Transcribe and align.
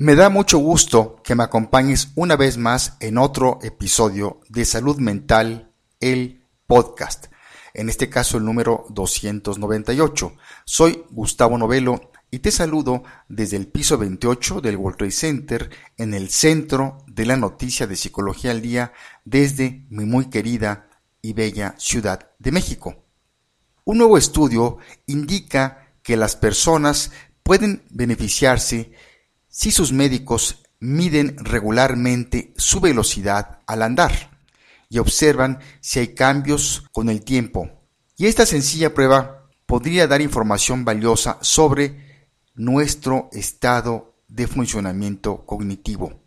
Me 0.00 0.14
da 0.14 0.28
mucho 0.28 0.58
gusto 0.58 1.20
que 1.24 1.34
me 1.34 1.42
acompañes 1.42 2.12
una 2.14 2.36
vez 2.36 2.56
más 2.56 2.96
en 3.00 3.18
otro 3.18 3.58
episodio 3.64 4.40
de 4.48 4.64
Salud 4.64 4.98
Mental, 4.98 5.72
el 5.98 6.44
podcast. 6.68 7.26
En 7.74 7.88
este 7.88 8.08
caso 8.08 8.38
el 8.38 8.44
número 8.44 8.86
298. 8.90 10.36
Soy 10.64 11.02
Gustavo 11.10 11.58
Novelo 11.58 12.12
y 12.30 12.38
te 12.38 12.52
saludo 12.52 13.02
desde 13.28 13.56
el 13.56 13.66
piso 13.66 13.98
28 13.98 14.60
del 14.60 14.76
World 14.76 15.10
Center 15.10 15.68
en 15.96 16.14
el 16.14 16.30
centro 16.30 16.98
de 17.08 17.26
la 17.26 17.36
noticia 17.36 17.88
de 17.88 17.96
Psicología 17.96 18.52
al 18.52 18.62
Día 18.62 18.92
desde 19.24 19.84
mi 19.90 20.04
muy 20.04 20.30
querida 20.30 20.88
y 21.22 21.32
bella 21.32 21.74
Ciudad 21.76 22.30
de 22.38 22.52
México. 22.52 23.04
Un 23.84 23.98
nuevo 23.98 24.16
estudio 24.16 24.78
indica 25.06 25.88
que 26.04 26.16
las 26.16 26.36
personas 26.36 27.10
pueden 27.42 27.82
beneficiarse 27.90 28.92
si 29.48 29.70
sus 29.70 29.92
médicos 29.92 30.62
miden 30.80 31.36
regularmente 31.38 32.52
su 32.56 32.80
velocidad 32.80 33.60
al 33.66 33.82
andar 33.82 34.38
y 34.88 34.98
observan 34.98 35.58
si 35.80 35.98
hay 36.00 36.14
cambios 36.14 36.84
con 36.92 37.08
el 37.08 37.22
tiempo. 37.22 37.70
Y 38.16 38.26
esta 38.26 38.46
sencilla 38.46 38.94
prueba 38.94 39.48
podría 39.66 40.06
dar 40.06 40.20
información 40.20 40.84
valiosa 40.84 41.38
sobre 41.40 42.26
nuestro 42.54 43.28
estado 43.32 44.14
de 44.28 44.46
funcionamiento 44.46 45.44
cognitivo. 45.46 46.22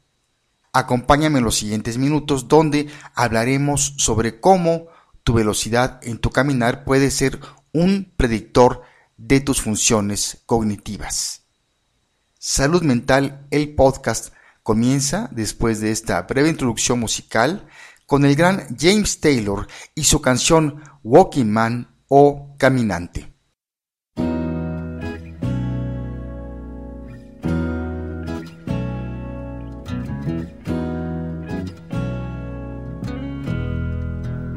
Acompáñame 0.73 1.39
en 1.39 1.45
los 1.45 1.55
siguientes 1.55 1.97
minutos 1.97 2.47
donde 2.47 2.87
hablaremos 3.13 3.95
sobre 3.97 4.39
cómo 4.39 4.87
tu 5.23 5.33
velocidad 5.33 5.99
en 6.03 6.17
tu 6.17 6.29
caminar 6.29 6.85
puede 6.85 7.11
ser 7.11 7.39
un 7.73 8.13
predictor 8.15 8.81
de 9.17 9.41
tus 9.41 9.61
funciones 9.61 10.43
cognitivas. 10.45 11.40
Salud 12.43 12.81
Mental, 12.81 13.45
el 13.51 13.75
podcast, 13.75 14.33
comienza 14.63 15.29
después 15.31 15.79
de 15.79 15.91
esta 15.91 16.23
breve 16.23 16.49
introducción 16.49 16.99
musical 16.99 17.67
con 18.07 18.25
el 18.25 18.35
gran 18.35 18.65
James 18.79 19.19
Taylor 19.19 19.67
y 19.93 20.05
su 20.05 20.21
canción 20.21 20.81
Walking 21.03 21.45
Man 21.45 21.95
o 22.07 22.55
Caminante. 22.57 23.31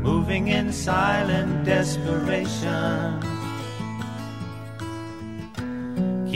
Moving 0.00 0.48
in 0.48 0.72
silent 0.72 1.66
desperation. 1.66 3.23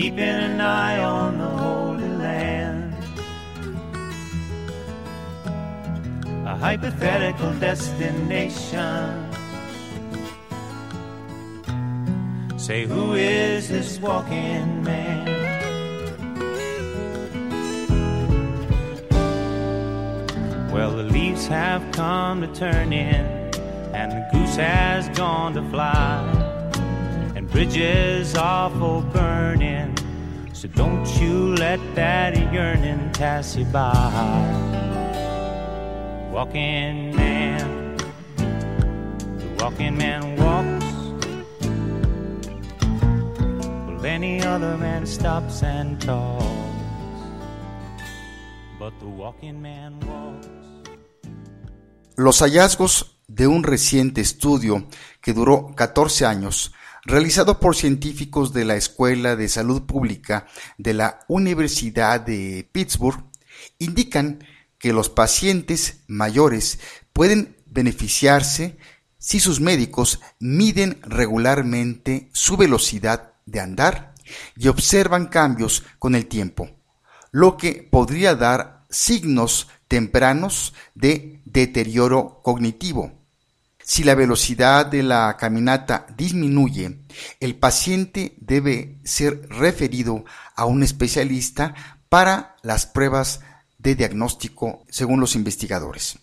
Keeping 0.01 0.21
an 0.21 0.61
eye 0.61 1.01
on 1.03 1.39
the 1.39 1.45
Holy 1.45 2.09
Land. 2.09 2.95
A 6.47 6.57
hypothetical 6.57 7.53
destination. 7.55 9.35
Say, 12.57 12.87
who 12.87 13.15
is 13.15 13.69
this 13.69 13.99
walking 13.99 14.85
man? 14.85 15.27
Well, 20.73 20.93
the 20.93 21.03
leaves 21.03 21.49
have 21.49 21.83
come 21.91 22.43
to 22.43 22.47
turn 22.55 22.93
in, 22.93 23.25
and 23.95 24.13
the 24.13 24.29
goose 24.31 24.55
has 24.55 25.09
gone 25.19 25.55
to 25.55 25.63
fly 25.71 26.38
bridges 27.51 28.35
are 28.35 28.71
for 28.71 29.03
burning. 29.13 29.97
So 30.53 30.69
don't 30.69 31.07
you 31.21 31.55
let 31.55 31.81
that 31.95 32.37
yearning 32.53 33.11
pass 33.13 33.57
you 33.57 33.65
by. 33.67 33.93
Walking 36.33 37.15
man, 37.17 37.97
the 38.37 39.63
walking 39.63 39.97
man 39.97 40.37
walks. 40.37 40.85
Well, 43.87 44.07
any 44.07 44.43
other 44.43 44.77
man 44.77 45.07
stops 45.07 45.63
and 45.63 46.01
talks. 46.01 46.45
But 48.79 48.99
the 49.01 49.07
walking 49.07 49.61
man 49.61 50.01
walks. 50.01 50.49
Los 52.17 52.43
hallazgos 52.43 53.19
de 53.29 53.47
un 53.47 53.63
reciente 53.63 54.21
estudio 54.21 54.89
que 55.21 55.33
duró 55.33 55.75
14 55.77 56.27
años 56.27 56.73
realizado 57.09 57.59
por 57.59 57.75
científicos 57.75 58.53
de 58.53 58.67
la 58.67 58.77
Escuela 58.77 59.35
de 59.35 59.49
Salud 59.49 59.83
Pública 59.83 60.47
de 60.77 60.93
la 60.93 61.21
Universidad 61.27 62.21
de 62.21 62.69
Pittsburgh, 62.71 63.25
indican 63.79 64.45
que 64.79 64.93
los 64.93 65.09
pacientes 65.09 66.05
mayores 66.07 66.79
pueden 67.15 67.57
beneficiarse 67.65 68.77
si 69.17 69.41
sus 69.41 69.59
médicos 69.59 70.21
miden 70.39 71.01
regularmente 71.03 72.29
su 72.35 72.59
velocidad 72.59 73.33
de 73.47 73.61
andar 73.61 74.15
y 74.55 74.69
observan 74.69 75.29
cambios 75.29 75.85
con 75.99 76.15
el 76.15 76.27
tiempo, 76.27 76.71
lo 77.31 77.57
que 77.57 77.89
podría 77.91 78.35
dar 78.35 78.85
signos 78.91 79.69
tempranos 79.89 80.75
de 80.95 81.41
deterioro 81.47 82.43
cognitivo 82.45 83.18
si 83.89 84.05
la 84.05 84.15
velocidad 84.15 84.85
de 84.85 85.03
la 85.03 85.35
caminata 85.39 86.07
disminuye, 86.15 86.99
el 87.41 87.57
paciente 87.57 88.35
debe 88.39 88.99
ser 89.03 89.49
referido 89.49 90.27
a 90.55 90.67
un 90.67 90.83
especialista 90.83 91.75
para 92.11 92.55
las 92.61 92.85
pruebas 92.85 93.41
de 93.79 93.95
diagnóstico 93.95 94.85
según 94.91 95.21
los 95.21 95.35
investigadores. 95.35 96.19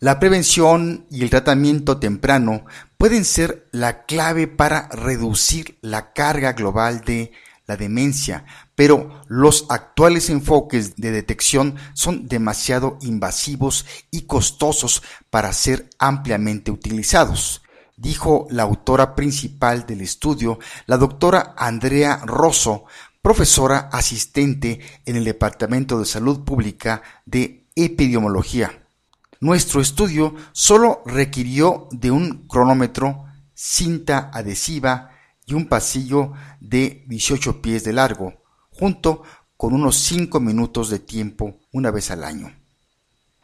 La 0.00 0.20
prevención 0.20 1.06
y 1.10 1.22
el 1.22 1.30
tratamiento 1.30 1.96
temprano 1.96 2.66
pueden 2.98 3.24
ser 3.24 3.68
la 3.72 4.04
clave 4.04 4.46
para 4.46 4.88
reducir 4.88 5.78
la 5.80 6.12
carga 6.12 6.52
global 6.52 7.00
de 7.06 7.32
la 7.66 7.76
demencia, 7.76 8.44
pero 8.74 9.22
los 9.28 9.66
actuales 9.68 10.30
enfoques 10.30 10.96
de 10.96 11.10
detección 11.10 11.76
son 11.94 12.26
demasiado 12.26 12.98
invasivos 13.02 13.86
y 14.10 14.22
costosos 14.22 15.02
para 15.30 15.52
ser 15.52 15.88
ampliamente 15.98 16.70
utilizados, 16.70 17.62
dijo 17.96 18.46
la 18.50 18.64
autora 18.64 19.14
principal 19.14 19.86
del 19.86 20.00
estudio, 20.00 20.58
la 20.86 20.96
doctora 20.96 21.54
Andrea 21.56 22.20
Rosso, 22.24 22.84
profesora 23.20 23.88
asistente 23.92 24.80
en 25.06 25.16
el 25.16 25.24
Departamento 25.24 25.98
de 25.98 26.06
Salud 26.06 26.40
Pública 26.44 27.02
de 27.24 27.64
Epidemiología. 27.76 28.82
Nuestro 29.38 29.80
estudio 29.80 30.34
solo 30.52 31.02
requirió 31.06 31.88
de 31.92 32.10
un 32.10 32.46
cronómetro, 32.48 33.24
cinta 33.54 34.30
adhesiva 34.32 35.11
y 35.46 35.54
un 35.54 35.68
pasillo 35.68 36.32
de 36.60 37.04
18 37.08 37.62
pies 37.62 37.84
de 37.84 37.92
largo, 37.92 38.42
junto 38.70 39.22
con 39.56 39.74
unos 39.74 39.96
5 39.96 40.40
minutos 40.40 40.90
de 40.90 40.98
tiempo 40.98 41.60
una 41.72 41.90
vez 41.90 42.10
al 42.10 42.24
año. 42.24 42.52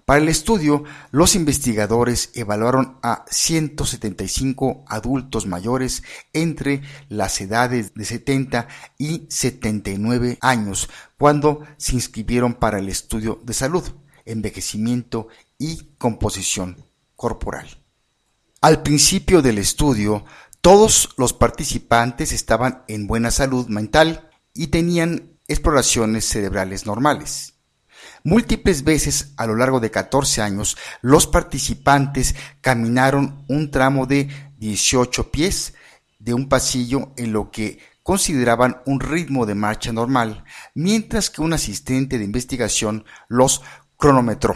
Para 0.08 0.22
el 0.22 0.30
estudio, 0.30 0.84
los 1.10 1.34
investigadores 1.34 2.30
evaluaron 2.32 2.96
a 3.02 3.26
175 3.30 4.84
adultos 4.88 5.46
mayores 5.46 6.02
entre 6.32 6.80
las 7.10 7.38
edades 7.42 7.92
de 7.92 8.06
70 8.06 8.68
y 8.96 9.26
79 9.28 10.38
años 10.40 10.88
cuando 11.18 11.62
se 11.76 11.92
inscribieron 11.94 12.54
para 12.54 12.78
el 12.78 12.88
estudio 12.88 13.38
de 13.44 13.52
salud, 13.52 13.84
envejecimiento 14.24 15.28
y 15.58 15.90
composición 15.98 16.86
corporal. 17.14 17.68
Al 18.62 18.82
principio 18.82 19.42
del 19.42 19.58
estudio, 19.58 20.24
todos 20.68 21.08
los 21.16 21.32
participantes 21.32 22.30
estaban 22.30 22.84
en 22.88 23.06
buena 23.06 23.30
salud 23.30 23.68
mental 23.68 24.28
y 24.52 24.66
tenían 24.66 25.38
exploraciones 25.48 26.26
cerebrales 26.26 26.84
normales. 26.84 27.54
Múltiples 28.22 28.84
veces 28.84 29.32
a 29.38 29.46
lo 29.46 29.56
largo 29.56 29.80
de 29.80 29.90
14 29.90 30.42
años, 30.42 30.76
los 31.00 31.26
participantes 31.26 32.34
caminaron 32.60 33.46
un 33.48 33.70
tramo 33.70 34.04
de 34.04 34.28
18 34.58 35.30
pies 35.30 35.72
de 36.18 36.34
un 36.34 36.50
pasillo 36.50 37.14
en 37.16 37.32
lo 37.32 37.50
que 37.50 37.78
consideraban 38.02 38.82
un 38.84 39.00
ritmo 39.00 39.46
de 39.46 39.54
marcha 39.54 39.90
normal, 39.90 40.44
mientras 40.74 41.30
que 41.30 41.40
un 41.40 41.54
asistente 41.54 42.18
de 42.18 42.24
investigación 42.24 43.06
los 43.28 43.62
cronometró. 43.96 44.54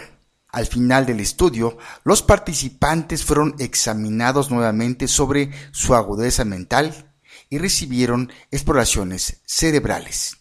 Al 0.52 0.66
final 0.66 1.06
del 1.06 1.20
estudio, 1.20 1.78
los 2.04 2.22
participantes 2.22 3.24
fueron 3.24 3.56
examinados 3.58 4.50
nuevamente 4.50 5.08
sobre 5.08 5.50
su 5.72 5.94
agudeza 5.94 6.44
mental 6.44 7.14
y 7.48 7.56
recibieron 7.56 8.30
exploraciones 8.50 9.40
cerebrales. 9.46 10.36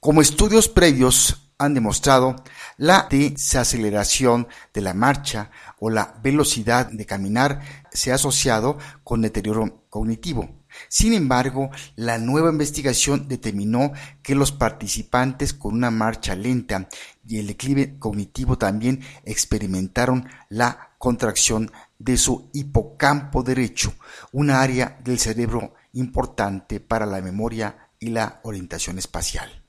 Como 0.00 0.22
estudios 0.22 0.68
previos 0.68 1.52
han 1.58 1.74
demostrado, 1.74 2.36
la 2.78 3.06
desaceleración 3.10 4.48
de 4.72 4.80
la 4.80 4.94
marcha 4.94 5.50
o 5.78 5.90
la 5.90 6.18
velocidad 6.22 6.86
de 6.86 7.04
caminar 7.04 7.60
se 7.92 8.12
ha 8.12 8.14
asociado 8.14 8.78
con 9.04 9.20
deterioro 9.20 9.84
cognitivo. 9.90 10.57
Sin 10.88 11.12
embargo, 11.12 11.70
la 11.96 12.18
nueva 12.18 12.50
investigación 12.50 13.28
determinó 13.28 13.92
que 14.22 14.34
los 14.34 14.52
participantes 14.52 15.52
con 15.52 15.74
una 15.74 15.90
marcha 15.90 16.34
lenta 16.34 16.88
y 17.26 17.38
el 17.38 17.48
declive 17.48 17.98
cognitivo 17.98 18.58
también 18.58 19.00
experimentaron 19.24 20.28
la 20.48 20.90
contracción 20.98 21.70
de 21.98 22.16
su 22.16 22.50
hipocampo 22.52 23.42
derecho, 23.42 23.94
una 24.32 24.60
área 24.60 24.98
del 25.02 25.18
cerebro 25.18 25.74
importante 25.92 26.80
para 26.80 27.06
la 27.06 27.20
memoria 27.20 27.90
y 27.98 28.10
la 28.10 28.40
orientación 28.42 28.98
espacial. 28.98 29.62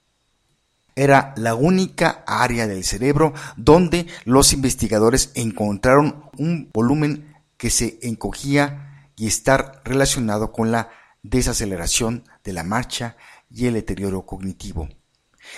Era 0.96 1.34
la 1.38 1.56
única 1.56 2.24
área 2.28 2.68
del 2.68 2.84
cerebro 2.84 3.34
donde 3.56 4.08
los 4.26 4.54
investigadores 4.54 5.32
encontraron 5.34 6.26
un 6.38 6.70
volumen 6.74 7.36
que 7.58 7.70
se 7.70 8.00
encogía 8.02 8.89
y 9.20 9.28
estar 9.28 9.82
relacionado 9.84 10.54
con 10.54 10.72
la 10.72 10.90
desaceleración 11.24 12.24
de 12.46 12.54
la 12.54 12.64
marcha 12.64 13.18
y 13.52 13.66
el 13.66 13.74
deterioro 13.74 14.26
cognitivo. 14.26 14.88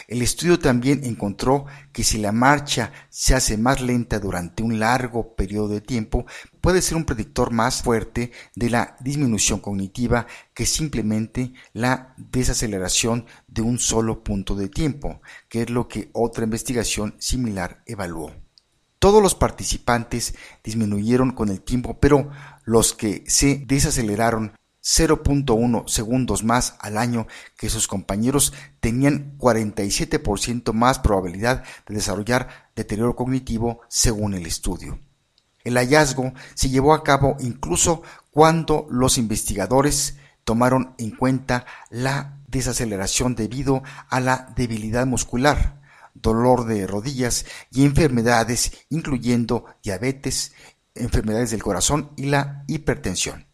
El 0.07 0.23
estudio 0.23 0.57
también 0.57 1.03
encontró 1.03 1.67
que 1.91 2.03
si 2.03 2.17
la 2.17 2.31
marcha 2.31 2.91
se 3.09 3.35
hace 3.35 3.57
más 3.57 3.79
lenta 3.79 4.19
durante 4.19 4.63
un 4.63 4.79
largo 4.79 5.35
periodo 5.35 5.67
de 5.67 5.81
tiempo, 5.81 6.25
puede 6.59 6.81
ser 6.81 6.97
un 6.97 7.05
predictor 7.05 7.51
más 7.51 7.83
fuerte 7.83 8.31
de 8.55 8.71
la 8.71 8.95
disminución 8.99 9.59
cognitiva 9.59 10.25
que 10.55 10.65
simplemente 10.65 11.53
la 11.73 12.15
desaceleración 12.17 13.27
de 13.47 13.61
un 13.61 13.77
solo 13.77 14.23
punto 14.23 14.55
de 14.55 14.69
tiempo, 14.69 15.21
que 15.49 15.61
es 15.61 15.69
lo 15.69 15.87
que 15.87 16.09
otra 16.13 16.45
investigación 16.45 17.13
similar 17.19 17.83
evaluó. 17.85 18.31
Todos 19.01 19.23
los 19.23 19.33
participantes 19.33 20.35
disminuyeron 20.63 21.31
con 21.31 21.49
el 21.49 21.61
tiempo, 21.61 21.97
pero 21.99 22.29
los 22.65 22.93
que 22.93 23.23
se 23.25 23.55
desaceleraron 23.65 24.51
0.1 24.83 25.87
segundos 25.87 26.43
más 26.43 26.75
al 26.79 26.99
año 26.99 27.25
que 27.57 27.71
sus 27.71 27.87
compañeros 27.87 28.53
tenían 28.79 29.39
47% 29.39 30.71
más 30.73 30.99
probabilidad 30.99 31.63
de 31.87 31.95
desarrollar 31.95 32.69
deterioro 32.75 33.15
cognitivo 33.15 33.81
según 33.87 34.35
el 34.35 34.45
estudio. 34.45 34.99
El 35.63 35.77
hallazgo 35.77 36.33
se 36.53 36.69
llevó 36.69 36.93
a 36.93 37.03
cabo 37.03 37.37
incluso 37.39 38.03
cuando 38.29 38.85
los 38.91 39.17
investigadores 39.17 40.17
tomaron 40.43 40.93
en 40.99 41.09
cuenta 41.09 41.65
la 41.89 42.37
desaceleración 42.49 43.33
debido 43.33 43.81
a 44.09 44.19
la 44.19 44.53
debilidad 44.55 45.07
muscular, 45.07 45.80
dolor 46.21 46.65
de 46.65 46.87
rodillas 46.87 47.45
y 47.71 47.85
enfermedades 47.85 48.85
incluyendo 48.89 49.65
diabetes, 49.83 50.53
enfermedades 50.95 51.51
del 51.51 51.63
corazón 51.63 52.11
y 52.15 52.25
la 52.25 52.63
hipertensión. 52.67 53.47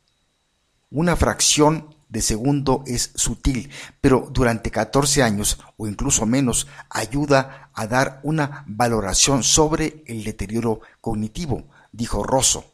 Una 0.90 1.16
fracción 1.16 1.96
de 2.10 2.22
segundo 2.22 2.84
es 2.88 3.12
sutil, 3.16 3.70
pero 4.00 4.30
durante 4.32 4.72
14 4.72 5.24
años 5.24 5.60
o 5.76 5.88
incluso 5.88 6.26
menos 6.26 6.68
ayuda 6.90 7.70
a 7.74 7.88
dar 7.88 8.22
una 8.24 8.64
valoración 8.68 9.44
sobre 9.44 10.04
el 10.08 10.24
deterioro 10.24 10.80
cognitivo, 11.02 11.68
dijo 11.92 12.24
Rosso. 12.24 12.74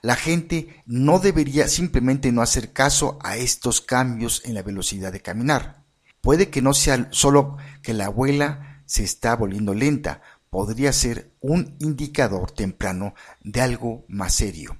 La 0.00 0.16
gente 0.16 0.82
no 0.86 1.20
debería 1.20 1.68
simplemente 1.68 2.32
no 2.32 2.42
hacer 2.42 2.72
caso 2.72 3.18
a 3.22 3.36
estos 3.36 3.80
cambios 3.80 4.42
en 4.44 4.54
la 4.54 4.62
velocidad 4.62 5.12
de 5.12 5.20
caminar. 5.20 5.84
Puede 6.20 6.50
que 6.50 6.62
no 6.62 6.74
sea 6.74 7.08
solo 7.12 7.56
que 7.82 7.94
la 7.94 8.06
abuela 8.06 8.71
se 8.86 9.04
está 9.04 9.36
volviendo 9.36 9.74
lenta, 9.74 10.22
podría 10.50 10.92
ser 10.92 11.32
un 11.40 11.76
indicador 11.80 12.50
temprano 12.50 13.14
de 13.42 13.60
algo 13.60 14.04
más 14.08 14.34
serio 14.34 14.76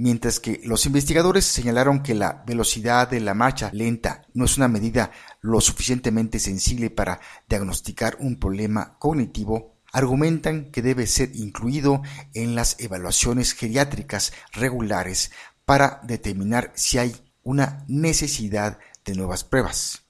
mientras 0.00 0.40
que 0.40 0.62
los 0.64 0.86
investigadores 0.86 1.44
señalaron 1.44 2.02
que 2.02 2.14
la 2.14 2.42
velocidad 2.46 3.10
de 3.10 3.20
la 3.20 3.34
marcha 3.34 3.70
lenta 3.74 4.22
no 4.32 4.46
es 4.46 4.56
una 4.56 4.66
medida 4.66 5.10
lo 5.42 5.60
suficientemente 5.60 6.38
sensible 6.38 6.88
para 6.88 7.20
diagnosticar 7.46 8.16
un 8.18 8.38
problema 8.38 8.96
cognitivo, 8.98 9.76
argumentan 9.92 10.70
que 10.70 10.80
debe 10.80 11.06
ser 11.06 11.36
incluido 11.36 12.00
en 12.32 12.54
las 12.54 12.80
evaluaciones 12.80 13.52
geriátricas 13.52 14.32
regulares 14.52 15.32
para 15.66 16.00
determinar 16.02 16.72
si 16.74 16.96
hay 16.96 17.14
una 17.42 17.84
necesidad 17.86 18.78
de 19.04 19.14
nuevas 19.14 19.44
pruebas. 19.44 20.06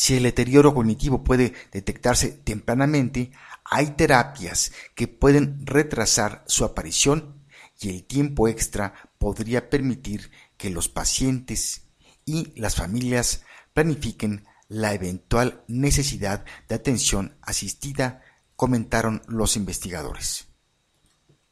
Si 0.00 0.14
el 0.14 0.22
deterioro 0.22 0.74
cognitivo 0.74 1.24
puede 1.24 1.54
detectarse 1.72 2.28
tempranamente, 2.28 3.32
hay 3.64 3.96
terapias 3.96 4.70
que 4.94 5.08
pueden 5.08 5.66
retrasar 5.66 6.44
su 6.46 6.64
aparición 6.64 7.42
y 7.80 7.88
el 7.88 8.04
tiempo 8.04 8.46
extra 8.46 8.94
podría 9.18 9.68
permitir 9.68 10.30
que 10.56 10.70
los 10.70 10.88
pacientes 10.88 11.88
y 12.24 12.52
las 12.54 12.76
familias 12.76 13.42
planifiquen 13.74 14.46
la 14.68 14.94
eventual 14.94 15.64
necesidad 15.66 16.44
de 16.68 16.76
atención 16.76 17.36
asistida, 17.42 18.22
comentaron 18.54 19.22
los 19.26 19.56
investigadores. 19.56 20.46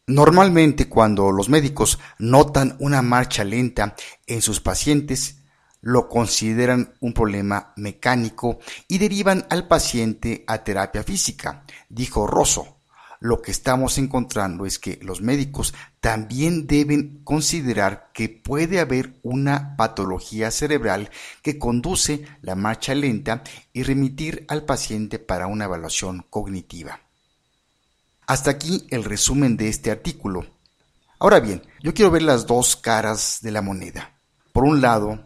Normalmente 0.06 0.88
cuando 0.88 1.32
los 1.32 1.49
médicos 1.49 1.99
notan 2.20 2.76
una 2.78 3.02
marcha 3.02 3.42
lenta 3.42 3.96
en 4.25 4.40
sus 4.40 4.60
pacientes, 4.60 5.38
lo 5.87 6.09
consideran 6.09 6.94
un 6.99 7.12
problema 7.12 7.73
mecánico 7.77 8.59
y 8.88 8.99
derivan 8.99 9.47
al 9.50 9.69
paciente 9.69 10.43
a 10.49 10.65
terapia 10.65 11.05
física, 11.05 11.62
dijo 11.88 12.27
Rosso 12.27 12.77
lo 13.21 13.41
que 13.41 13.53
estamos 13.53 13.97
encontrando 13.97 14.67
es 14.67 14.81
que 14.81 14.99
los 15.00 15.23
médicos 15.23 15.75
también 16.00 16.67
deben 16.67 17.21
considerar 17.23 18.11
que 18.12 18.29
puede 18.29 18.81
haber 18.81 19.15
una 19.23 19.77
patología 19.77 20.50
cerebral 20.50 21.09
que 21.41 21.56
conduce 21.56 22.27
la 22.43 22.56
marcha 22.56 22.94
lenta 22.94 23.44
y 23.73 23.85
remitir 23.85 24.44
al 24.49 24.65
paciente 24.65 25.21
para 25.21 25.47
una 25.47 25.67
evaluación 25.67 26.27
cognitiva. 26.29 27.00
Hasta 28.27 28.50
aquí 28.50 28.87
el 28.91 29.05
resumen 29.05 29.56
de 29.56 29.69
este 29.69 29.93
artículo. 29.93 30.47
Ahora 31.21 31.38
bien, 31.38 31.62
yo 31.81 31.94
quiero 31.94 32.11
ver 32.11 32.23
las 32.23 32.47
dos 32.47 32.75
caras 32.75 33.38
de 33.41 33.53
la 33.53 33.62
moneda. 33.62 34.12
Por 34.53 34.65
un 34.65 34.83
lado, 34.83 35.25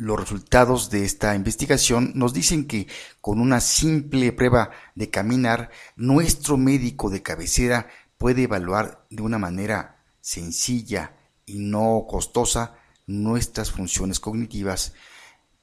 los 0.00 0.18
resultados 0.18 0.88
de 0.88 1.04
esta 1.04 1.34
investigación 1.34 2.12
nos 2.14 2.32
dicen 2.32 2.66
que 2.66 2.88
con 3.20 3.38
una 3.38 3.60
simple 3.60 4.32
prueba 4.32 4.70
de 4.94 5.10
caminar, 5.10 5.70
nuestro 5.94 6.56
médico 6.56 7.10
de 7.10 7.22
cabecera 7.22 7.86
puede 8.16 8.44
evaluar 8.44 9.04
de 9.10 9.20
una 9.20 9.36
manera 9.36 10.02
sencilla 10.22 11.16
y 11.44 11.58
no 11.58 12.06
costosa 12.08 12.76
nuestras 13.06 13.72
funciones 13.72 14.20
cognitivas, 14.20 14.94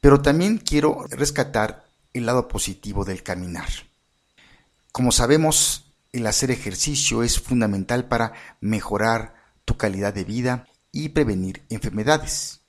pero 0.01 0.21
también 0.21 0.59
quiero 0.59 1.07
rescatar 1.09 1.87
el 2.13 2.27
lado 2.27 2.47
positivo 2.47 3.05
del 3.05 3.23
caminar. 3.23 3.69
Como 4.91 5.11
sabemos, 5.11 5.95
el 6.11 6.27
hacer 6.27 6.51
ejercicio 6.51 7.23
es 7.23 7.39
fundamental 7.39 8.05
para 8.05 8.33
mejorar 8.61 9.33
tu 9.65 9.77
calidad 9.77 10.13
de 10.13 10.25
vida 10.25 10.67
y 10.91 11.09
prevenir 11.09 11.65
enfermedades. 11.69 12.66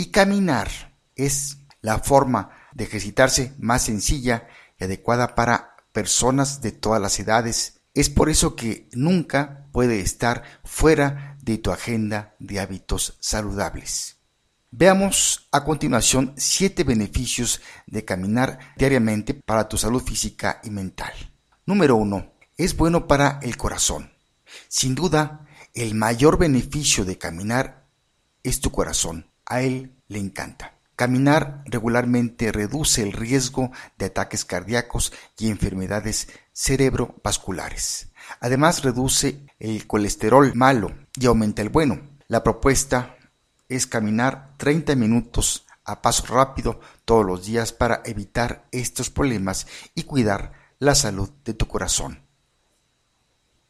Y 0.00 0.06
caminar 0.06 0.96
es 1.14 1.58
la 1.82 1.98
forma 1.98 2.52
de 2.72 2.84
ejercitarse 2.84 3.52
más 3.58 3.82
sencilla 3.82 4.48
y 4.78 4.84
adecuada 4.84 5.34
para 5.34 5.76
personas 5.92 6.62
de 6.62 6.72
todas 6.72 7.02
las 7.02 7.20
edades. 7.20 7.82
Es 7.92 8.08
por 8.08 8.30
eso 8.30 8.56
que 8.56 8.88
nunca 8.92 9.66
puede 9.72 10.00
estar 10.00 10.42
fuera 10.64 11.36
de 11.42 11.58
tu 11.58 11.70
agenda 11.70 12.34
de 12.38 12.60
hábitos 12.60 13.18
saludables. 13.20 14.16
Veamos 14.70 15.50
a 15.52 15.64
continuación 15.64 16.32
siete 16.38 16.82
beneficios 16.82 17.60
de 17.86 18.02
caminar 18.02 18.58
diariamente 18.78 19.34
para 19.34 19.68
tu 19.68 19.76
salud 19.76 20.02
física 20.02 20.62
y 20.64 20.70
mental. 20.70 21.12
Número 21.66 21.96
1. 21.96 22.32
Es 22.56 22.74
bueno 22.74 23.06
para 23.06 23.38
el 23.42 23.58
corazón. 23.58 24.10
Sin 24.66 24.94
duda, 24.94 25.46
el 25.74 25.94
mayor 25.94 26.38
beneficio 26.38 27.04
de 27.04 27.18
caminar 27.18 27.86
es 28.42 28.62
tu 28.62 28.70
corazón 28.72 29.29
a 29.50 29.60
él 29.60 29.96
le 30.08 30.18
encanta. 30.18 30.78
Caminar 30.96 31.62
regularmente 31.66 32.52
reduce 32.52 33.02
el 33.02 33.12
riesgo 33.12 33.70
de 33.98 34.06
ataques 34.06 34.44
cardíacos 34.44 35.12
y 35.38 35.48
enfermedades 35.48 36.28
cerebrovasculares. 36.52 38.12
Además 38.40 38.82
reduce 38.82 39.46
el 39.58 39.86
colesterol 39.86 40.54
malo 40.54 40.94
y 41.18 41.26
aumenta 41.26 41.62
el 41.62 41.68
bueno. 41.68 42.00
La 42.28 42.42
propuesta 42.42 43.16
es 43.68 43.86
caminar 43.86 44.54
30 44.58 44.94
minutos 44.94 45.66
a 45.84 46.02
paso 46.02 46.26
rápido 46.26 46.80
todos 47.04 47.24
los 47.24 47.46
días 47.46 47.72
para 47.72 48.02
evitar 48.04 48.66
estos 48.70 49.10
problemas 49.10 49.66
y 49.94 50.04
cuidar 50.04 50.52
la 50.78 50.94
salud 50.94 51.30
de 51.44 51.54
tu 51.54 51.66
corazón. 51.66 52.22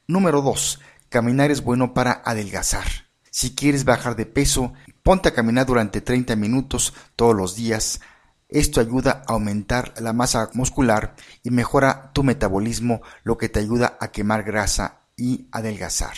Número 0.06 0.42
2. 0.42 0.80
Caminar 1.08 1.50
es 1.50 1.62
bueno 1.62 1.94
para 1.94 2.22
adelgazar. 2.24 2.86
Si 3.30 3.54
quieres 3.54 3.84
bajar 3.84 4.16
de 4.16 4.26
peso, 4.26 4.72
ponte 5.02 5.28
a 5.28 5.34
caminar 5.34 5.66
durante 5.66 6.00
30 6.00 6.36
minutos 6.36 6.94
todos 7.16 7.34
los 7.34 7.56
días. 7.56 8.00
Esto 8.48 8.80
ayuda 8.80 9.22
a 9.26 9.34
aumentar 9.34 9.94
la 10.00 10.12
masa 10.12 10.50
muscular 10.54 11.14
y 11.42 11.50
mejora 11.50 12.10
tu 12.12 12.24
metabolismo, 12.24 13.00
lo 13.22 13.38
que 13.38 13.48
te 13.48 13.60
ayuda 13.60 13.96
a 14.00 14.10
quemar 14.10 14.42
grasa 14.42 15.02
y 15.16 15.48
adelgazar. 15.52 16.16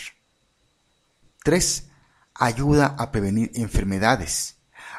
3. 1.44 1.88
Ayuda 2.34 2.94
a 2.98 3.10
prevenir 3.12 3.50
enfermedades. 3.54 4.56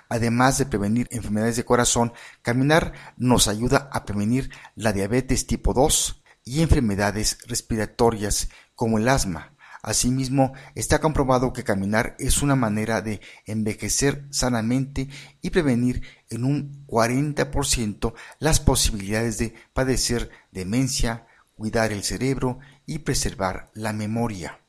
Además 0.09 0.57
de 0.57 0.65
prevenir 0.65 1.07
enfermedades 1.11 1.55
de 1.55 1.65
corazón, 1.65 2.13
caminar 2.41 2.93
nos 3.17 3.47
ayuda 3.47 3.89
a 3.91 4.05
prevenir 4.05 4.51
la 4.75 4.93
diabetes 4.93 5.47
tipo 5.47 5.73
2 5.73 6.21
y 6.45 6.61
enfermedades 6.61 7.39
respiratorias 7.47 8.49
como 8.75 8.97
el 8.97 9.07
asma. 9.09 9.52
Asimismo, 9.83 10.53
está 10.75 10.99
comprobado 10.99 11.51
que 11.51 11.65
caminar 11.65 12.15
es 12.17 12.41
una 12.41 12.55
manera 12.55 13.01
de 13.01 13.19
envejecer 13.45 14.25
sanamente 14.31 15.09
y 15.41 15.49
prevenir 15.49 16.03
en 16.29 16.45
un 16.45 16.85
40% 16.87 18.13
las 18.39 18.61
posibilidades 18.61 19.37
de 19.39 19.53
padecer 19.73 20.29
demencia, 20.53 21.27
cuidar 21.57 21.91
el 21.91 22.03
cerebro 22.03 22.59
y 22.85 22.99
preservar 22.99 23.71
la 23.73 23.91
memoria. 23.91 24.61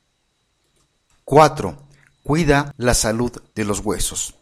4. 1.23 1.87
Cuida 2.21 2.73
la 2.75 2.93
salud 2.93 3.41
de 3.55 3.63
los 3.63 3.79
huesos. 3.79 4.35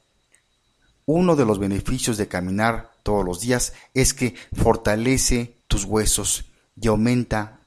Uno 1.06 1.36
de 1.36 1.46
los 1.46 1.60
beneficios 1.60 2.18
de 2.18 2.28
caminar 2.28 2.94
todos 3.04 3.24
los 3.24 3.42
días 3.42 3.74
es 3.94 4.16
que 4.16 4.34
fortalece 4.54 5.56
tus 5.68 5.84
huesos 5.84 6.46
y 6.76 6.88
aumenta 6.88 7.60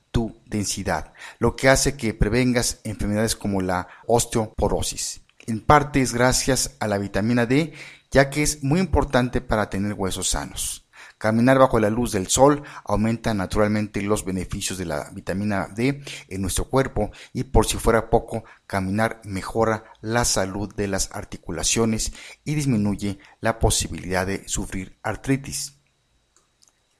tu 0.56 0.58
densidad, 0.58 1.12
lo 1.38 1.56
que 1.56 1.68
hace 1.68 1.96
que 1.96 2.14
prevengas 2.14 2.80
enfermedades 2.84 3.36
como 3.36 3.60
la 3.60 3.88
osteoporosis. 4.06 5.22
En 5.46 5.60
parte 5.60 6.00
es 6.00 6.12
gracias 6.12 6.76
a 6.80 6.88
la 6.88 6.98
vitamina 6.98 7.46
D, 7.46 7.72
ya 8.10 8.30
que 8.30 8.42
es 8.42 8.62
muy 8.62 8.80
importante 8.80 9.40
para 9.40 9.70
tener 9.70 9.92
huesos 9.94 10.30
sanos. 10.30 10.82
Caminar 11.18 11.58
bajo 11.58 11.80
la 11.80 11.88
luz 11.88 12.12
del 12.12 12.26
sol 12.26 12.62
aumenta 12.84 13.32
naturalmente 13.32 14.02
los 14.02 14.24
beneficios 14.24 14.76
de 14.76 14.84
la 14.84 15.10
vitamina 15.12 15.68
D 15.74 16.02
en 16.28 16.42
nuestro 16.42 16.66
cuerpo 16.66 17.10
y 17.32 17.44
por 17.44 17.66
si 17.66 17.78
fuera 17.78 18.10
poco, 18.10 18.44
caminar 18.66 19.22
mejora 19.24 19.84
la 20.02 20.26
salud 20.26 20.74
de 20.74 20.88
las 20.88 21.10
articulaciones 21.12 22.12
y 22.44 22.54
disminuye 22.54 23.18
la 23.40 23.58
posibilidad 23.58 24.26
de 24.26 24.46
sufrir 24.46 24.98
artritis. 25.02 25.74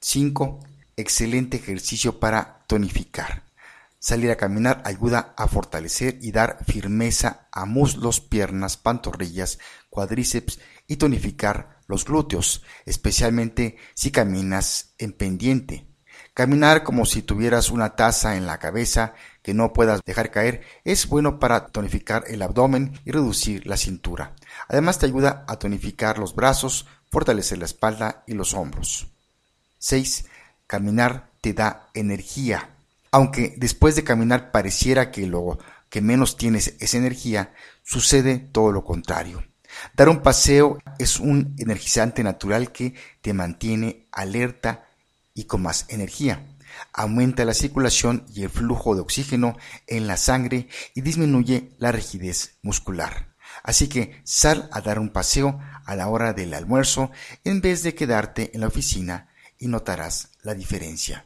5. 0.00 0.60
Excelente 0.96 1.58
ejercicio 1.58 2.18
para 2.18 2.64
tonificar. 2.66 3.45
Salir 3.98 4.30
a 4.30 4.36
caminar 4.36 4.82
ayuda 4.84 5.34
a 5.36 5.48
fortalecer 5.48 6.18
y 6.20 6.32
dar 6.32 6.64
firmeza 6.64 7.48
a 7.50 7.64
muslos, 7.64 8.20
piernas, 8.20 8.76
pantorrillas, 8.76 9.58
cuádriceps 9.90 10.60
y 10.86 10.96
tonificar 10.96 11.80
los 11.86 12.04
glúteos, 12.04 12.62
especialmente 12.84 13.76
si 13.94 14.10
caminas 14.10 14.94
en 14.98 15.12
pendiente. 15.12 15.86
Caminar 16.34 16.82
como 16.82 17.06
si 17.06 17.22
tuvieras 17.22 17.70
una 17.70 17.96
taza 17.96 18.36
en 18.36 18.44
la 18.44 18.58
cabeza 18.58 19.14
que 19.42 19.54
no 19.54 19.72
puedas 19.72 20.02
dejar 20.04 20.30
caer 20.30 20.60
es 20.84 21.08
bueno 21.08 21.38
para 21.38 21.68
tonificar 21.68 22.24
el 22.28 22.42
abdomen 22.42 23.00
y 23.06 23.12
reducir 23.12 23.66
la 23.66 23.78
cintura. 23.78 24.34
Además 24.68 24.98
te 24.98 25.06
ayuda 25.06 25.46
a 25.48 25.58
tonificar 25.58 26.18
los 26.18 26.34
brazos, 26.34 26.86
fortalecer 27.10 27.56
la 27.56 27.64
espalda 27.64 28.22
y 28.26 28.34
los 28.34 28.52
hombros. 28.52 29.06
6. 29.78 30.26
Caminar 30.66 31.30
te 31.40 31.54
da 31.54 31.88
energía. 31.94 32.75
Aunque 33.16 33.54
después 33.56 33.96
de 33.96 34.04
caminar 34.04 34.50
pareciera 34.50 35.10
que 35.10 35.26
lo 35.26 35.58
que 35.88 36.02
menos 36.02 36.36
tienes 36.36 36.74
es 36.80 36.92
energía, 36.92 37.54
sucede 37.82 38.38
todo 38.38 38.72
lo 38.72 38.84
contrario. 38.84 39.42
Dar 39.94 40.10
un 40.10 40.20
paseo 40.20 40.76
es 40.98 41.18
un 41.18 41.54
energizante 41.56 42.22
natural 42.22 42.72
que 42.72 42.92
te 43.22 43.32
mantiene 43.32 44.06
alerta 44.12 44.84
y 45.32 45.44
con 45.44 45.62
más 45.62 45.86
energía. 45.88 46.46
Aumenta 46.92 47.46
la 47.46 47.54
circulación 47.54 48.26
y 48.34 48.42
el 48.42 48.50
flujo 48.50 48.94
de 48.94 49.00
oxígeno 49.00 49.56
en 49.86 50.06
la 50.06 50.18
sangre 50.18 50.68
y 50.94 51.00
disminuye 51.00 51.74
la 51.78 51.92
rigidez 51.92 52.58
muscular. 52.60 53.34
Así 53.62 53.88
que 53.88 54.20
sal 54.24 54.68
a 54.72 54.82
dar 54.82 54.98
un 54.98 55.08
paseo 55.08 55.58
a 55.86 55.96
la 55.96 56.08
hora 56.08 56.34
del 56.34 56.52
almuerzo 56.52 57.10
en 57.44 57.62
vez 57.62 57.82
de 57.82 57.94
quedarte 57.94 58.50
en 58.52 58.60
la 58.60 58.66
oficina 58.66 59.30
y 59.58 59.68
notarás 59.68 60.32
la 60.42 60.52
diferencia. 60.52 61.24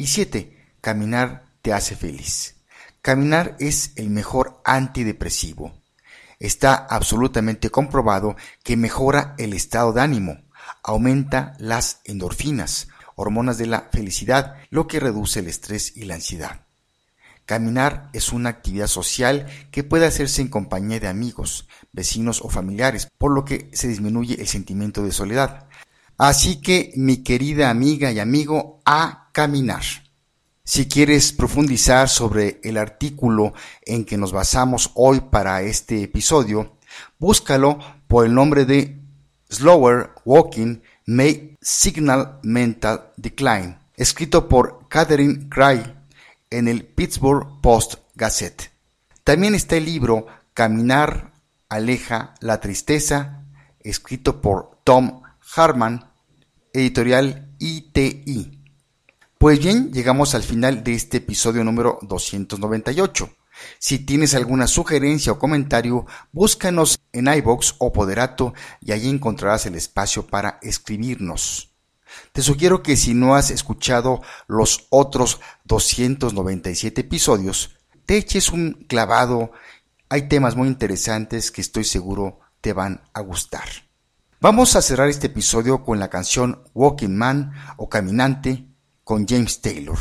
Y 0.00 0.06
siete, 0.06 0.56
caminar 0.80 1.46
te 1.60 1.72
hace 1.72 1.96
feliz. 1.96 2.54
Caminar 3.02 3.56
es 3.58 3.92
el 3.96 4.10
mejor 4.10 4.62
antidepresivo. 4.64 5.82
Está 6.38 6.74
absolutamente 6.74 7.68
comprobado 7.70 8.36
que 8.62 8.76
mejora 8.76 9.34
el 9.38 9.52
estado 9.54 9.92
de 9.92 10.00
ánimo, 10.00 10.38
aumenta 10.84 11.54
las 11.58 12.00
endorfinas, 12.04 12.86
hormonas 13.16 13.58
de 13.58 13.66
la 13.66 13.88
felicidad, 13.92 14.54
lo 14.70 14.86
que 14.86 15.00
reduce 15.00 15.40
el 15.40 15.48
estrés 15.48 15.96
y 15.96 16.04
la 16.04 16.14
ansiedad. 16.14 16.68
Caminar 17.44 18.08
es 18.12 18.32
una 18.32 18.50
actividad 18.50 18.86
social 18.86 19.46
que 19.72 19.82
puede 19.82 20.06
hacerse 20.06 20.42
en 20.42 20.48
compañía 20.48 21.00
de 21.00 21.08
amigos, 21.08 21.66
vecinos 21.92 22.40
o 22.42 22.50
familiares, 22.50 23.08
por 23.18 23.32
lo 23.32 23.44
que 23.44 23.68
se 23.72 23.88
disminuye 23.88 24.40
el 24.40 24.46
sentimiento 24.46 25.02
de 25.02 25.10
soledad. 25.10 25.67
Así 26.18 26.60
que, 26.60 26.92
mi 26.96 27.18
querida 27.18 27.70
amiga 27.70 28.10
y 28.10 28.18
amigo, 28.18 28.80
a 28.84 29.30
caminar. 29.32 29.84
Si 30.64 30.88
quieres 30.88 31.32
profundizar 31.32 32.08
sobre 32.08 32.60
el 32.64 32.76
artículo 32.76 33.54
en 33.86 34.04
que 34.04 34.18
nos 34.18 34.32
basamos 34.32 34.90
hoy 34.94 35.20
para 35.20 35.62
este 35.62 36.02
episodio, 36.02 36.76
búscalo 37.18 37.78
por 38.08 38.26
el 38.26 38.34
nombre 38.34 38.64
de 38.64 39.00
Slower 39.48 40.10
Walking 40.24 40.80
May 41.06 41.56
Signal 41.62 42.40
Mental 42.42 43.12
Decline, 43.16 43.78
escrito 43.96 44.48
por 44.48 44.88
Catherine 44.88 45.48
Cray 45.48 45.82
en 46.50 46.68
el 46.68 46.84
Pittsburgh 46.84 47.60
Post 47.62 47.94
Gazette. 48.16 48.72
También 49.22 49.54
está 49.54 49.76
el 49.76 49.84
libro 49.84 50.26
Caminar 50.52 51.32
aleja 51.68 52.34
la 52.40 52.60
tristeza, 52.60 53.44
escrito 53.80 54.40
por 54.40 54.80
Tom 54.84 55.22
Harman 55.54 56.07
editorial 56.72 57.54
ITI. 57.58 58.62
Pues 59.38 59.60
bien, 59.60 59.92
llegamos 59.92 60.34
al 60.34 60.42
final 60.42 60.82
de 60.82 60.94
este 60.94 61.18
episodio 61.18 61.62
número 61.64 61.98
298. 62.02 63.30
Si 63.78 64.00
tienes 64.00 64.34
alguna 64.34 64.66
sugerencia 64.66 65.32
o 65.32 65.38
comentario, 65.38 66.06
búscanos 66.32 66.98
en 67.12 67.28
iBox 67.28 67.76
o 67.78 67.92
Poderato 67.92 68.54
y 68.80 68.92
allí 68.92 69.08
encontrarás 69.08 69.66
el 69.66 69.74
espacio 69.74 70.26
para 70.26 70.58
escribirnos. 70.62 71.74
Te 72.32 72.42
sugiero 72.42 72.82
que 72.82 72.96
si 72.96 73.14
no 73.14 73.34
has 73.34 73.50
escuchado 73.50 74.22
los 74.46 74.86
otros 74.90 75.40
297 75.64 77.00
episodios, 77.00 77.76
te 78.06 78.16
eches 78.16 78.50
un 78.50 78.84
clavado. 78.88 79.52
Hay 80.08 80.28
temas 80.28 80.56
muy 80.56 80.68
interesantes 80.68 81.50
que 81.50 81.60
estoy 81.60 81.84
seguro 81.84 82.40
te 82.60 82.72
van 82.72 83.02
a 83.12 83.20
gustar. 83.20 83.87
Vamos 84.40 84.76
a 84.76 84.82
cerrar 84.82 85.08
este 85.08 85.26
episodio 85.26 85.82
con 85.82 85.98
la 85.98 86.10
canción 86.10 86.62
Walking 86.72 87.16
Man 87.16 87.54
o 87.76 87.88
Caminante 87.88 88.68
con 89.02 89.26
James 89.26 89.60
Taylor. 89.60 89.98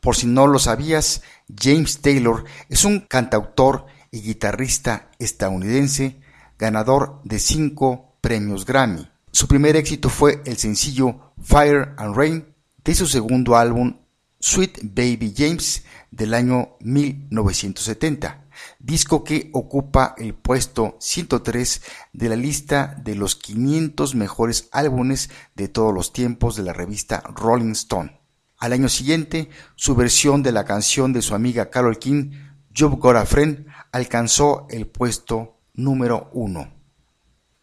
Por 0.00 0.16
si 0.16 0.26
no 0.26 0.48
lo 0.48 0.58
sabías, 0.58 1.22
James 1.56 2.00
Taylor 2.00 2.42
es 2.68 2.84
un 2.84 3.02
cantautor 3.02 3.86
y 4.10 4.20
guitarrista 4.20 5.12
estadounidense 5.20 6.18
ganador 6.58 7.20
de 7.22 7.38
cinco 7.38 8.16
premios 8.20 8.66
Grammy. 8.66 9.08
Su 9.30 9.46
primer 9.46 9.76
éxito 9.76 10.08
fue 10.08 10.42
el 10.44 10.56
sencillo 10.56 11.32
Fire 11.40 11.94
and 11.98 12.16
Rain 12.16 12.54
de 12.82 12.96
su 12.96 13.06
segundo 13.06 13.54
álbum 13.54 13.96
Sweet 14.40 14.80
Baby 14.82 15.34
James 15.36 15.84
del 16.10 16.34
año 16.34 16.70
1970 16.80 18.41
disco 18.78 19.24
que 19.24 19.50
ocupa 19.52 20.14
el 20.18 20.34
puesto 20.34 20.96
103 21.00 21.82
de 22.12 22.28
la 22.28 22.36
lista 22.36 22.96
de 23.02 23.14
los 23.14 23.36
500 23.36 24.14
mejores 24.14 24.68
álbumes 24.72 25.30
de 25.54 25.68
todos 25.68 25.94
los 25.94 26.12
tiempos 26.12 26.56
de 26.56 26.62
la 26.62 26.72
revista 26.72 27.22
Rolling 27.34 27.72
Stone. 27.72 28.20
Al 28.58 28.72
año 28.72 28.88
siguiente, 28.88 29.50
su 29.74 29.94
versión 29.94 30.42
de 30.42 30.52
la 30.52 30.64
canción 30.64 31.12
de 31.12 31.22
su 31.22 31.34
amiga 31.34 31.70
Carol 31.70 31.98
King, 31.98 32.30
You've 32.70 32.96
Got 32.98 33.16
a 33.16 33.26
Friend, 33.26 33.66
alcanzó 33.90 34.66
el 34.70 34.86
puesto 34.86 35.58
número 35.74 36.30
uno. 36.32 36.72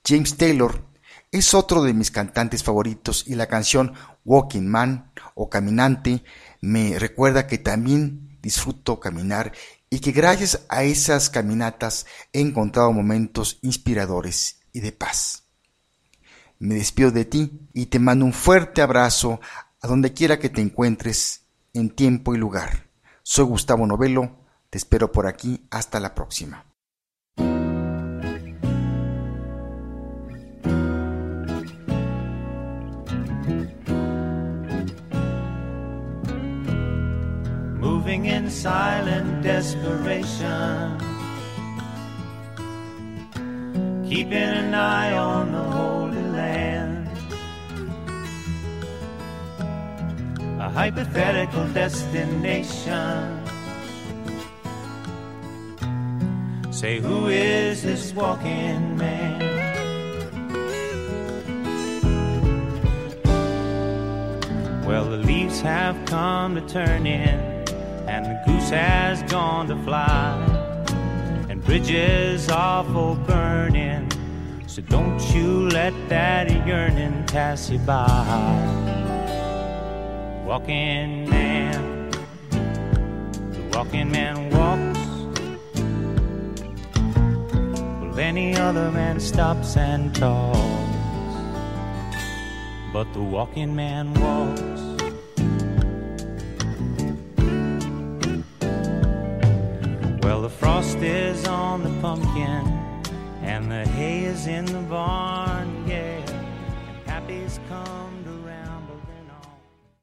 James 0.05 0.35
Taylor 0.35 0.89
es 1.31 1.53
otro 1.53 1.83
de 1.83 1.93
mis 1.93 2.11
cantantes 2.11 2.63
favoritos 2.63 3.23
y 3.27 3.35
la 3.35 3.47
canción 3.47 3.93
Walking 4.25 4.67
Man 4.67 5.11
o 5.35 5.49
Caminante 5.49 6.23
me 6.61 6.97
recuerda 6.97 7.47
que 7.47 7.59
también 7.59 8.37
disfruto 8.41 8.99
caminar 8.99 9.53
y 9.89 9.99
que 9.99 10.11
gracias 10.11 10.65
a 10.69 10.83
esas 10.83 11.29
caminatas 11.29 12.05
he 12.33 12.41
encontrado 12.41 12.93
momentos 12.93 13.59
inspiradores 13.61 14.59
y 14.71 14.81
de 14.81 14.91
paz. 14.91 15.43
Me 16.59 16.75
despido 16.75 17.11
de 17.11 17.25
ti 17.25 17.67
y 17.73 17.87
te 17.87 17.99
mando 17.99 18.25
un 18.25 18.33
fuerte 18.33 18.81
abrazo 18.81 19.39
a 19.81 19.87
donde 19.87 20.13
quiera 20.13 20.39
que 20.39 20.49
te 20.49 20.61
encuentres 20.61 21.45
en 21.73 21.89
tiempo 21.89 22.35
y 22.35 22.37
lugar. 22.37 22.89
Soy 23.23 23.45
Gustavo 23.45 23.87
Novelo, 23.87 24.45
te 24.69 24.77
espero 24.77 25.11
por 25.11 25.25
aquí, 25.25 25.65
hasta 25.71 25.99
la 25.99 26.13
próxima. 26.13 26.68
Desperation. 39.41 41.09
keeping 44.09 44.33
an 44.33 44.73
eye 44.73 45.13
on 45.15 45.51
the 45.51 45.61
Holy 45.61 46.21
Land. 46.31 47.07
A 50.59 50.67
hypothetical 50.67 51.67
destination. 51.67 53.45
Say, 56.71 56.99
who 56.99 57.27
is 57.27 57.83
this 57.83 58.11
walking 58.13 58.97
man? 58.97 59.39
Well, 64.87 65.05
the 65.05 65.17
leaves 65.17 65.61
have 65.61 66.03
come 66.07 66.55
to 66.55 66.61
turn 66.61 67.05
in, 67.05 67.37
goose 68.45 68.69
has 68.69 69.23
gone 69.23 69.67
to 69.67 69.75
fly, 69.83 70.37
and 71.49 71.63
bridges 71.63 72.49
are 72.49 72.83
for 72.85 73.15
burning. 73.15 74.11
So 74.67 74.81
don't 74.81 75.19
you 75.33 75.69
let 75.69 75.93
that 76.09 76.49
yearning 76.65 77.25
pass 77.27 77.69
you 77.69 77.79
by. 77.79 78.07
Walking 80.45 81.29
man, 81.29 82.11
the 82.49 83.61
walking 83.73 84.11
man 84.11 84.49
walks. 84.49 84.99
Well, 88.01 88.19
any 88.19 88.55
other 88.55 88.91
man 88.91 89.19
stops 89.19 89.77
and 89.77 90.15
talks 90.15 90.79
but 92.91 93.11
the 93.13 93.21
walking 93.21 93.75
man 93.75 94.13
walks. 94.15 94.88
Frost 100.99 101.03
is 101.03 101.47
on 101.47 101.83
the 101.83 102.01
pumpkin, 102.01 102.65
and 103.41 103.71
the 103.71 103.85
hay 103.87 104.25
is 104.25 104.47
in 104.47 104.65
the 104.65 104.81
barn. 104.89 105.48